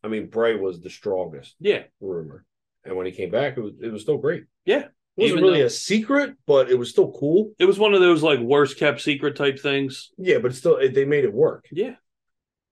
[0.03, 1.83] I mean, Bray was the strongest yeah.
[1.99, 2.45] rumor,
[2.83, 4.43] and when he came back, it was it was still great.
[4.65, 4.87] Yeah.
[5.17, 7.53] It wasn't Even really though- a secret, but it was still cool.
[7.57, 10.11] It was one of those like worst kept secret type things.
[10.17, 11.67] Yeah, but still, it, they made it work.
[11.71, 11.95] Yeah.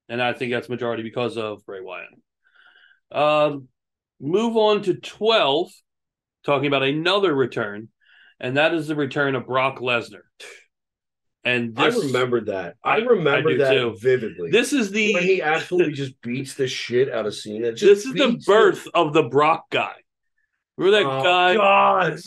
[0.10, 2.10] And I think that's majority because of Bray Wyatt.
[3.12, 3.68] Um,
[4.20, 5.72] move on to 12,
[6.46, 7.88] talking about another return,
[8.40, 10.22] and that is the return of Brock Lesnar.
[11.46, 12.76] And this, I remembered that.
[12.84, 13.96] I I- remember I that too.
[14.00, 14.52] vividly.
[14.52, 17.72] This is the when he absolutely just beats the shit out of Cena.
[17.74, 19.94] Just this is the birth of the Brock guy.
[20.76, 21.56] Remember that Oh, guy?
[21.56, 22.20] God.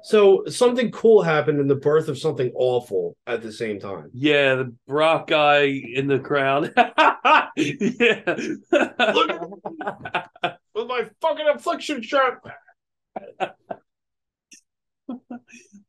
[0.04, 4.10] So something cool happened in the birth of something awful at the same time.
[4.12, 6.72] Yeah, the Brock guy in the crowd.
[7.56, 7.56] yeah.
[10.74, 12.40] With my fucking affliction shirt.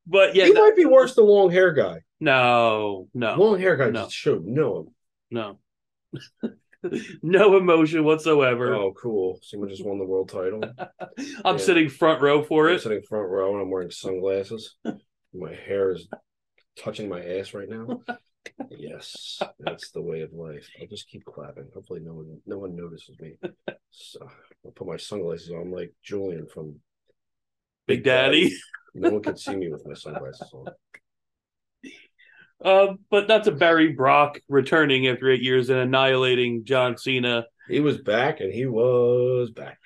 [0.07, 1.99] but yeah, he that- might be worse than long hair guy.
[2.19, 4.07] no, no, Long hair guy No.
[4.09, 4.91] showed no.
[5.31, 5.59] no.
[7.23, 8.73] no emotion whatsoever.
[8.73, 9.39] Oh, cool.
[9.41, 10.61] Someone just won the world title.
[11.45, 11.63] I'm yeah.
[11.63, 12.81] sitting front row for I'm it.
[12.81, 14.75] sitting front row and I'm wearing sunglasses.
[15.33, 16.07] my hair is
[16.77, 18.01] touching my ass right now.
[18.69, 20.67] yes, that's the way of life.
[20.79, 21.69] I'll just keep clapping.
[21.73, 23.35] Hopefully, no one no one notices me.
[23.91, 24.27] So
[24.65, 26.75] I'll put my sunglasses on, I'm like Julian from
[27.87, 28.53] Big Daddy.
[28.93, 30.65] No one can see me with my sunglasses on.
[32.63, 37.45] Um, but not to bury Brock returning after eight years and annihilating John Cena.
[37.67, 39.77] He was back, and he was back.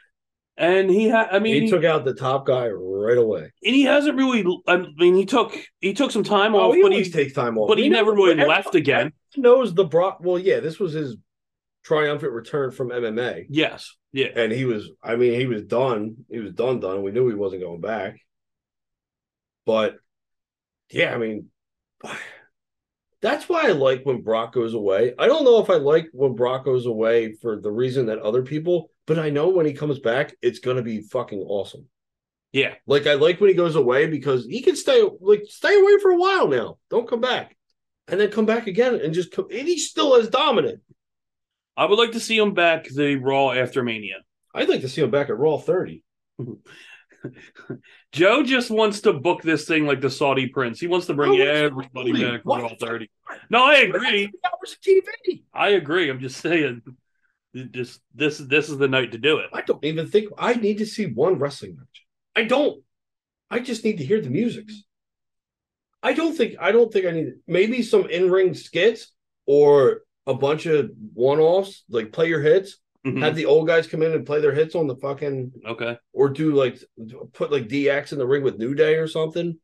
[0.56, 3.52] And he had, I mean, he he, took out the top guy right away.
[3.64, 4.46] and he hasn't really.
[4.68, 7.58] I mean, he took he took some time Oh, off, he but he takes time
[7.58, 7.70] off.
[7.70, 9.14] but he We never know- really left again.
[9.38, 10.18] Knows the Brock?
[10.22, 11.16] Well, yeah, this was his
[11.84, 13.46] triumphant return from MMA.
[13.50, 17.12] Yes, yeah, and he was i mean he was done he was done done we
[17.12, 18.20] knew he wasn't going back
[19.66, 19.96] but
[20.92, 21.46] yeah i mean
[23.22, 25.14] that's why i like when brock goes away.
[25.20, 28.44] I don't know if i like when brock goes away for the reason that other
[28.44, 31.86] people but i know when he comes back it's going to be fucking awesome.
[32.52, 32.74] Yeah.
[32.88, 36.12] like i like when he goes away because he can stay like stay away for
[36.12, 36.78] a while now.
[36.90, 37.56] Don't come back.
[38.08, 40.82] And then come back again and just come and he's still as dominant.
[41.78, 44.16] I would like to see him back the Raw after Mania.
[44.56, 46.04] i'd like to see him back at raw 30
[48.12, 50.80] Joe just wants to book this thing like the Saudi Prince.
[50.80, 52.32] He wants to bring Oh, everybody absolutely.
[52.32, 52.60] back for?
[52.60, 53.10] Raw 30.
[53.50, 54.32] No, I agree.
[54.46, 56.10] Hours of tv I agree.
[56.10, 56.82] I'm just saying,
[57.72, 59.50] just this this is the night to do it.
[59.54, 62.06] I don't even think I need to see one wrestling match.
[62.36, 62.84] I don't.
[63.52, 64.84] I just need to hear the musics.
[66.02, 69.12] I don't think I don't think I need maybe some in-ring skits
[69.46, 72.78] or a bunch of one-offs, like play your hits.
[73.06, 73.22] Mhm.
[73.22, 75.98] Have the old guys come in and play their hits on the fucking Okay.
[76.12, 76.78] or do like
[77.34, 79.58] put like DX in the ring with New Day or something.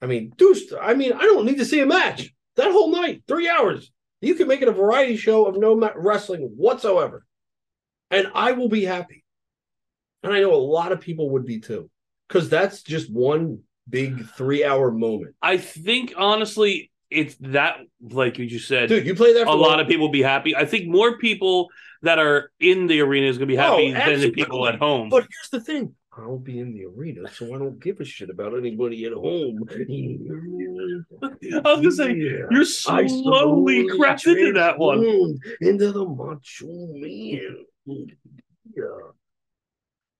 [0.00, 3.22] I mean, Deuce, I mean, I don't need to see a match that whole night,
[3.28, 3.92] three hours.
[4.22, 7.26] You can make it a variety show of no ma- wrestling whatsoever,
[8.10, 9.24] and I will be happy.
[10.22, 11.90] And I know a lot of people would be too,
[12.26, 15.34] because that's just one big three-hour moment.
[15.42, 18.88] I think honestly, it's that like you just said.
[18.88, 20.56] Dude, you play that a for lot of people be happy.
[20.56, 21.68] I think more people
[22.02, 24.78] that are in the arena is going to be happy Oh, than the people at
[24.78, 25.08] home.
[25.08, 28.30] But here's the thing: I'll be in the arena, so I don't give a shit
[28.30, 29.64] about anybody at home.
[31.22, 35.38] I was gonna say you're I slowly crept into that one.
[35.60, 38.06] Into the macho man.
[38.74, 38.84] Yeah.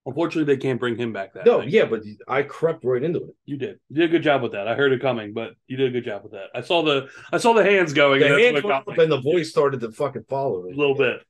[0.07, 1.35] Unfortunately, they can't bring him back.
[1.35, 1.67] That No, way.
[1.67, 3.35] yeah, but I crept right into it.
[3.45, 3.81] you did.
[3.89, 4.69] You did a good job with that.
[4.69, 6.47] I heard it coming, but you did a good job with that.
[6.55, 8.21] I saw the I saw the hands going.
[8.21, 10.71] The and hands what went got up and the voice started to fucking follow a
[10.71, 11.21] little bit.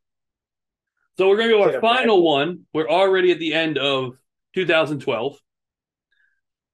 [1.17, 2.67] So we're gonna go our Yeah, final one.
[2.75, 4.19] We're already at the end of
[4.55, 5.39] 2012.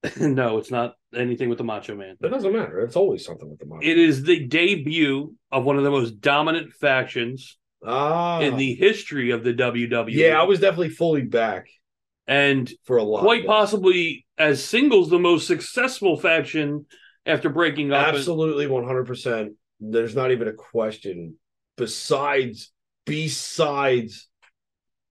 [0.20, 2.16] no, it's not anything with the Macho Man.
[2.20, 2.80] It doesn't matter.
[2.80, 3.86] It's always something with the macho.
[3.86, 9.30] It is the debut of one of the most dominant factions ah, in the history
[9.30, 10.10] of the WWE.
[10.10, 11.68] yeah, I was definitely fully back
[12.32, 13.22] and for a lot.
[13.22, 13.46] quite this.
[13.46, 16.86] possibly as singles the most successful faction
[17.26, 18.08] after breaking up.
[18.08, 19.52] Absolutely, one hundred percent.
[19.80, 21.36] There's not even a question.
[21.76, 22.72] Besides,
[23.04, 24.28] besides,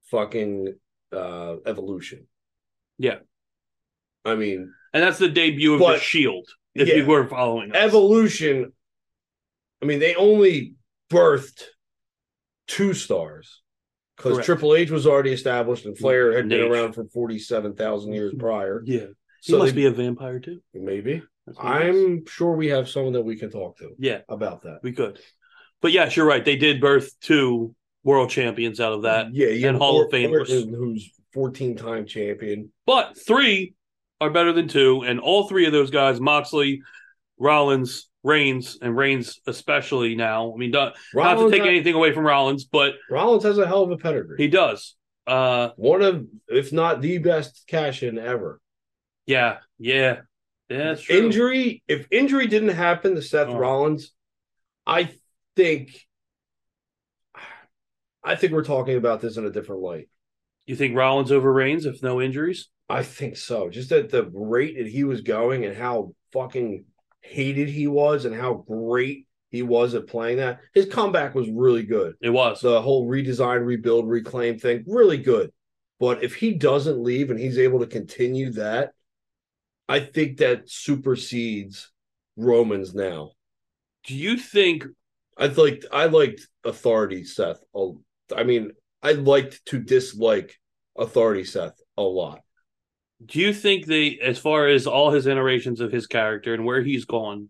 [0.06, 0.74] fucking
[1.12, 2.28] uh evolution.
[2.98, 3.20] Yeah.
[4.26, 6.48] I mean, and that's the debut of the Shield.
[6.74, 6.96] If yeah.
[6.96, 7.78] you weren't following us.
[7.78, 8.72] evolution.
[9.82, 10.76] I mean, they only
[11.10, 11.64] birthed
[12.68, 13.61] two stars
[14.24, 18.32] because Triple H was already established and Flair had been around for forty-seven thousand years
[18.32, 18.42] mm-hmm.
[18.42, 18.84] prior.
[18.86, 19.08] yeah,
[19.42, 20.62] he So must they- be a vampire too.
[20.74, 21.96] Maybe That's what is.
[22.06, 24.80] I'm sure we have someone that we can talk to yeah, about that.
[24.84, 25.20] we could.
[25.82, 26.46] But yes, you're right.
[26.46, 30.10] They did birth two world champions out of that, yeah, yeah, and Hall of Or-
[30.12, 30.48] Famers.
[30.50, 32.72] Who's fourteen-time champion.
[32.86, 33.74] but three
[34.20, 36.82] are better than two, and all three of those guys, Moxley,
[37.40, 40.54] Rollins, Reigns, and Reigns especially now.
[40.54, 43.84] I mean, not, not to take anything away from Rollins, but Rollins has a hell
[43.84, 44.38] of a pedigree.
[44.38, 44.96] he does.
[45.28, 48.60] Uh, One of, if not the best cash in ever.
[49.26, 50.22] yeah, yeah,
[50.70, 50.78] yeah.
[50.78, 51.18] That's true.
[51.18, 53.58] Injury, if injury didn't happen to Seth Oh.
[53.58, 54.12] Rollins,
[54.86, 55.10] I
[55.56, 56.06] think,
[58.24, 60.10] I think we're talking about this in a different light.
[60.66, 62.70] You think Rollins over Reigns if no injuries?
[62.88, 63.70] I think so.
[63.70, 66.86] Just at the rate that he was going and how fucking
[67.22, 70.60] hated he was and how great he was at playing that.
[70.74, 72.16] His comeback was really good.
[72.22, 72.62] It was.
[72.62, 75.52] The whole redesign, rebuild, reclaim thing, really good.
[76.00, 78.92] But if he doesn't leave and he's able to continue that,
[79.88, 81.92] I think that supersedes
[82.38, 83.32] Romans now.
[84.06, 84.86] Do you think
[85.38, 87.64] I liked I liked authority Seth.
[88.36, 90.60] I mean, I liked to dislike
[90.98, 92.42] authority Seth a lot.
[93.24, 96.82] Do you think they, as far as all his iterations of his character and where
[96.82, 97.50] he's gone,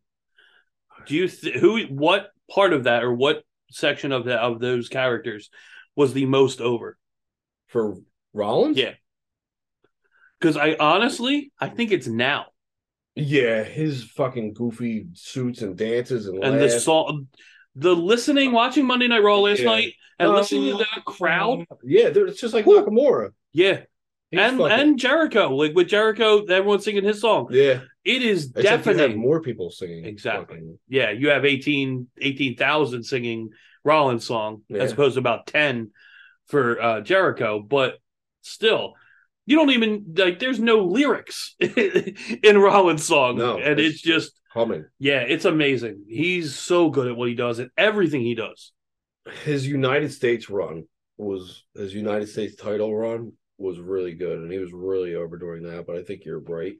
[1.07, 4.89] do you th- who what part of that or what section of that of those
[4.89, 5.49] characters
[5.95, 6.97] was the most over?
[7.67, 7.95] For
[8.33, 8.77] Rollins?
[8.77, 8.93] Yeah,
[10.39, 12.47] because I honestly I think it's now
[13.15, 17.27] Yeah, his fucking goofy suits and dances and, and the song,
[17.75, 19.65] the listening, watching Monday Night Raw last Yeah.
[19.65, 21.65] night and listening to that crowd.
[21.83, 23.31] Yeah, it's just like Nakamura.
[23.53, 23.81] Yeah,
[24.31, 27.47] He's and fucking- and Jericho, like with Jericho, everyone's singing his song.
[27.51, 30.05] yeah, It is have more people singing.
[30.05, 30.55] Exactly.
[30.57, 33.49] fucking- Yeah, you have 18 18,000 singing
[33.83, 34.79] Rollins song Yeah.
[34.83, 35.91] as opposed to about 10
[36.47, 37.99] for uh, Jericho, but
[38.41, 38.93] still
[39.45, 44.39] you don't even like there's no lyrics in Rollins song No, and it's it's just
[44.53, 44.85] humming.
[44.99, 46.05] yeah, it's amazing.
[46.07, 48.71] He's so good at what he does and everything he does.
[49.43, 50.85] His United States run
[51.17, 55.85] was his United States title run was really good, and he was really overdoing that.
[55.87, 56.75] But I think you're right.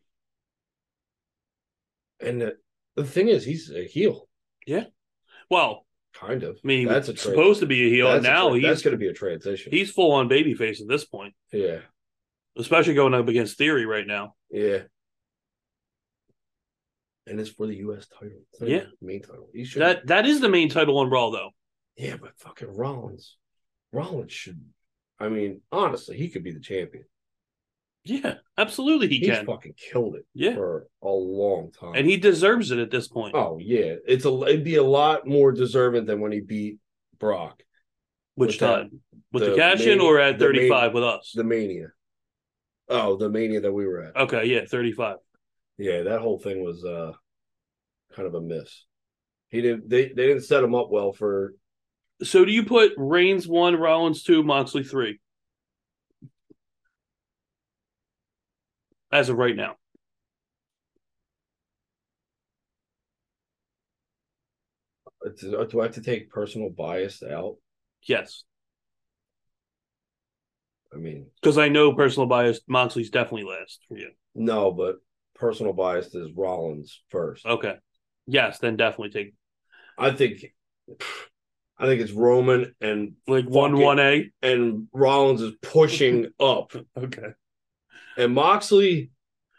[2.20, 2.58] And the,
[2.96, 4.28] the thing is, he's a heel,
[4.67, 4.86] Yeah.
[5.50, 6.58] Well, kind of.
[6.63, 8.80] I mean, that's a supposed to be a heel and that's a now tra- that's
[8.80, 9.72] he's going to be a transition.
[9.72, 11.80] he's full on babyface at this point, yeah,
[12.58, 14.36] especially going up against Theory right now.
[14.52, 14.80] yeah.
[17.28, 18.08] And it's for the U.S.
[18.08, 18.41] title.
[18.60, 18.86] Yeah.
[19.00, 19.48] the main title.
[19.54, 19.82] He should.
[19.82, 21.52] That that is the main title on Raw though.
[21.96, 23.38] yeah, but fucking Rollins,
[23.91, 24.60] Rollins should.
[25.21, 27.05] I mean, honestly, he could be the champion.
[28.03, 29.45] Yeah, absolutely he He's can.
[29.45, 30.55] fucking killed it Yeah.
[30.55, 31.93] for a long time.
[31.95, 33.36] And he deserves it at this point.
[33.36, 36.77] oh yeah, it's a it'd be a lot more deserving than when he beat
[37.19, 37.62] Brock,
[38.36, 39.01] Which with that- time?
[39.31, 41.31] With the, the cash in or at 35 with us?
[41.36, 41.89] the Mania.
[42.89, 44.15] Oh, the Mania that we were at.
[44.17, 45.17] Okay, yeah, 35.
[45.77, 47.13] Yeah, that whole thing was uh
[48.15, 48.86] kind of a miss.
[49.49, 49.88] He didn't.
[49.89, 51.53] They they didn't set him up well for.
[52.23, 55.19] So do you put Reigns 1, Rollins 2, Moxley 3?
[59.12, 59.75] As of right now.
[65.26, 67.57] Uh, uh, do I have to take personal bias out?
[68.03, 68.43] Yes.
[70.93, 74.11] I mean, Because I know personal bias, Moxley's definitely last for you.
[74.36, 74.97] no, but
[75.36, 77.45] personal bias is Rollins first.
[77.45, 77.76] Okay.
[78.28, 79.34] Yes, then definitely take
[79.97, 80.53] I think,
[81.82, 84.32] I think it's Roman and like 1 1A.
[84.41, 87.29] and Rollins is pushing up, Okay.
[88.17, 89.09] And Moxley,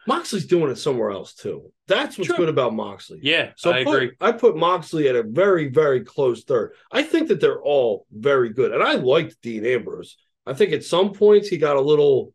[0.06, 1.72] Moxley's doing it somewhere else too.
[1.88, 2.36] That's what's True.
[2.36, 3.18] good about Moxley.
[3.22, 4.16] Yeah, So I put- agree.
[4.20, 6.72] I put Moxley at a very, very close third.
[6.90, 8.72] I think that they're all very good.
[8.72, 10.16] And I liked Dean Ambrose.
[10.46, 12.34] I think at some points he got a little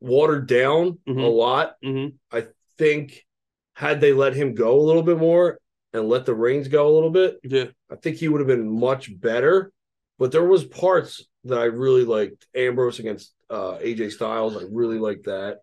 [0.00, 1.22] watered down Mhm.
[1.22, 1.76] a lot.
[1.84, 2.14] Mhm.
[2.32, 2.46] I
[2.78, 3.26] think
[3.74, 5.58] had they let him go a little bit more
[5.92, 7.64] and let the reins go a little bit, Yeah.
[7.90, 9.72] I think he would have been much better.
[10.18, 12.46] But there was parts that I really liked.
[12.54, 15.60] Ambrose against uh, AJ Styles, I really liked that.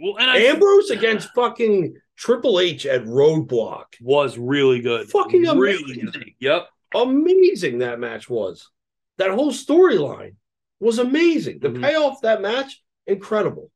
[0.00, 3.84] Well, and I Ambrose against fucking Triple H at Roadblock.
[4.00, 5.08] was really good.
[5.10, 6.10] Fucking really amazing.
[6.12, 6.30] good.
[6.40, 6.68] Yep.
[6.94, 8.70] Amazing that match was.
[9.18, 10.36] That whole storyline
[10.80, 11.58] was amazing.
[11.58, 11.82] The Mhm.
[11.82, 13.70] payoff that match, incredible.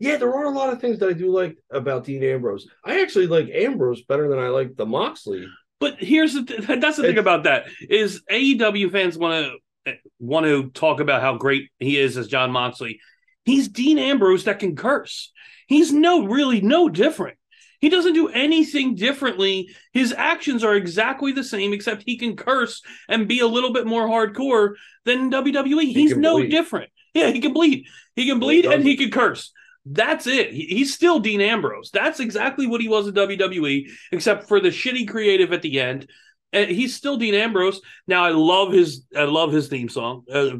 [0.00, 2.66] Yeah, there are a lot of things that I do like about Dean Ambrose.
[2.82, 5.46] I actually like Ambrose better than I like the Moxley.
[5.78, 9.96] But here's the th- that's the thing about that is AEW fans want to eh,
[10.18, 12.98] want to talk about how great he is as Jon Moxley.
[13.44, 15.32] He's Dean Ambrose that can curse.
[15.66, 17.36] He's no really no different.
[17.80, 19.70] He doesn't do anything differently.
[19.92, 23.86] His actions are exactly the same, except he can curse and be a little bit
[23.86, 24.74] more hardcore
[25.04, 25.92] than WWE.
[25.92, 26.50] He's no bleed.
[26.50, 26.90] different.
[27.14, 27.86] Yeah, he can bleed.
[28.16, 29.52] He can He bleed and he can curse.
[29.86, 30.52] That's it.
[30.52, 31.90] He- he's still Dean Ambrose.
[31.92, 36.08] That's exactly what he was in WWE, except for the shitty creative at the end.
[36.52, 37.80] And he's still Dean Ambrose.
[38.06, 40.24] Now I love his I love his theme song.
[40.32, 40.56] Uh,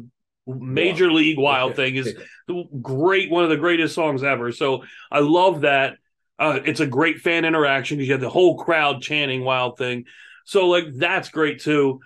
[0.47, 2.15] Major League Wild thing is
[2.47, 4.51] the great, one of the greatest songs ever.
[4.51, 5.97] So I love that.
[6.39, 10.05] Uh, it's a great fan interaction because you have the whole crowd chanting Wild Thing.
[10.45, 11.99] So like that's great too.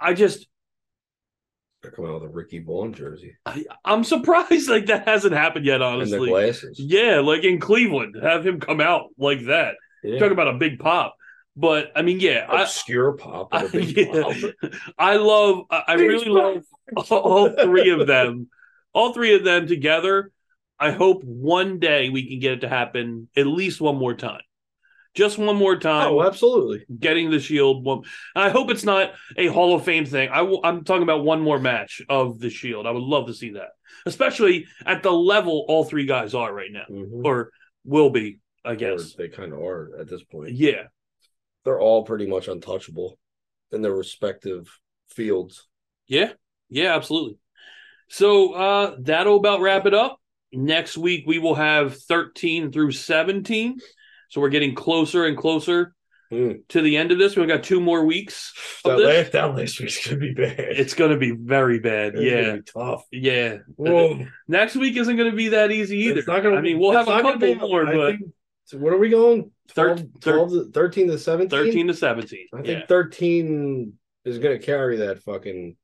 [0.00, 0.46] I just
[1.86, 5.64] They're coming out with a Ricky Vaughn jersey I, I'm surprised like that hasn't happened
[5.64, 5.80] yet.
[5.80, 6.80] and the Honestly, glasses.
[6.80, 9.76] yeah, like in Cleveland, have him come out like that.
[10.02, 10.18] Yeah.
[10.18, 11.14] Talk about a big pop.
[11.54, 13.52] But I mean, yeah, I, Obscure pop.
[13.52, 14.22] with a big yeah.
[14.22, 14.72] pop.
[14.98, 15.64] I love.
[15.70, 16.64] I I Big really love
[17.10, 18.48] all three of them.
[18.92, 20.32] All three of them together.
[20.78, 24.42] I hope one day we can get it to happen at least one more time.
[25.16, 26.12] Just one more time.
[26.12, 26.84] Oh, absolutely.
[27.00, 27.84] Getting the Shield.
[27.84, 28.02] One.
[28.34, 30.28] I hope it's not a Hall of Fame thing.
[30.28, 32.86] I will, I'm talking about one more match of the Shield.
[32.86, 33.70] I would love to see that,
[34.04, 37.24] especially at the level all three guys are right now, Mhm.
[37.24, 37.50] or
[37.84, 38.38] will be.
[38.64, 39.14] I Or guess.
[39.14, 40.52] they kind of are at this point.
[40.52, 40.88] Yeah.
[41.64, 43.18] They're all pretty much untouchable
[43.72, 44.68] in their respective
[45.08, 45.66] fields.
[46.06, 46.32] Yeah,
[46.68, 47.38] yeah, absolutely.
[48.08, 50.20] So uh that'll about wrap it up.
[50.52, 53.78] Next week we will have 13 through 17.
[54.28, 55.92] So we're getting closer and closer
[56.32, 56.66] Mm.
[56.70, 57.36] to the end of this.
[57.36, 58.52] We've got two more weeks.
[58.84, 60.58] That last, that last week's gonna be bad.
[60.58, 62.16] It's gonna be very bad.
[62.16, 62.56] It's yeah.
[62.82, 63.04] tough.
[63.12, 63.58] Yeah.
[63.76, 64.26] Whoa.
[64.48, 66.18] Next week isn't gonna be that easy either.
[66.18, 68.32] It's not gonna, I mean, we'll have a couple be- more, I but think-
[68.64, 69.52] so what are we going?
[69.68, 71.48] Thir- 12, 12 to, 13 to 17?
[71.48, 72.46] 13 to 17.
[72.52, 72.86] I think Yeah.
[72.86, 73.92] 13
[74.24, 75.76] is going to carry that fucking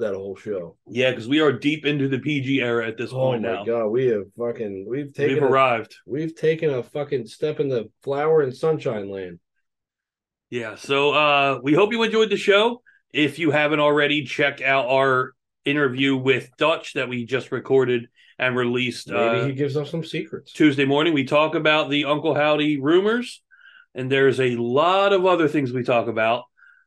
[0.00, 0.76] that whole show.
[0.88, 3.64] Yeah, because we are deep into the PG era at this Oh point my now.
[3.64, 5.94] god, we have fucking we've taken We've a, arrived.
[6.06, 9.38] we've taken a fucking step in the flower and sunshine land.
[10.50, 10.74] Yeah.
[10.74, 12.82] So uh we hope you enjoyed the show.
[13.12, 15.32] If you haven't already, check out our
[15.64, 20.04] interview with Dutch that we just recorded and released Maybe uh, he gives us some
[20.04, 20.52] secrets.
[20.52, 21.12] Tuesday morning.
[21.12, 23.42] We talk about the Uncle Howdy rumors,
[23.94, 26.44] and there's a lot of other things we talk about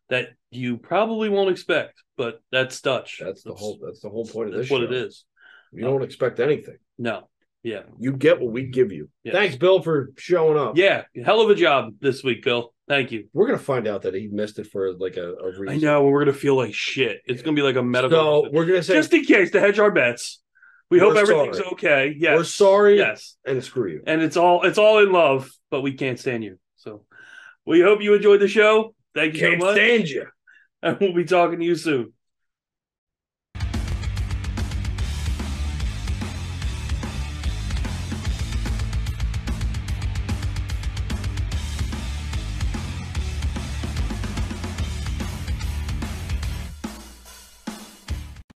[0.10, 3.20] that you probably won't expect, but that's Dutch.
[3.24, 4.70] That's the whole that's the whole point of this.
[4.70, 4.94] That's what show.
[4.94, 5.26] it is.
[5.72, 6.78] You don't uh, expect anything.
[6.98, 7.30] No.
[7.64, 7.84] Yeah.
[7.98, 9.10] You get what we give you.
[9.24, 9.34] Yes.
[9.34, 10.78] Thanks, Bill, for showing up.
[10.78, 11.04] Yeah.
[11.24, 12.74] Hell of a job this week, Bill.
[12.88, 13.30] Thank you.
[13.34, 15.70] We're gonna find out that he missed it for like a, a reason.
[15.70, 17.22] I know we're gonna feel like shit.
[17.26, 18.44] It's gonna be like a medical.
[18.44, 20.42] So we're gonna say just in case to hedge our bets.
[20.90, 21.70] We hope everything's sorry.
[21.72, 22.16] okay.
[22.16, 22.38] Yes.
[22.38, 22.98] we're sorry.
[22.98, 23.38] Yes.
[23.46, 24.04] and screw you.
[24.06, 26.60] And it's all it's all in love, but we can't stand you.
[26.76, 27.06] So
[27.66, 28.94] we hope you enjoyed the show.
[29.16, 29.76] Thank you Can't so much.
[29.76, 30.26] stand you.
[30.86, 32.14] And we'll be talking to you soon.